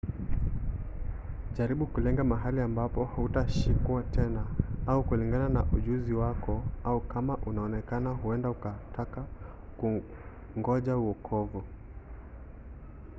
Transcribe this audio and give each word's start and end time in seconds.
jaribu 1.57 1.85
kulenga 1.87 2.23
mahali 2.23 2.61
ambapo 2.61 3.03
hutashikwa 3.03 4.03
tena 4.03 4.45
au 4.87 5.03
kulingana 5.03 5.49
na 5.49 5.63
ujuzi 5.73 6.13
wako 6.13 6.63
au 6.83 6.99
kama 7.01 7.37
umeonekana 7.37 8.09
huenda 8.09 8.49
ukataka 8.49 9.23
kungoja 9.77 10.97
uokovu 10.97 11.63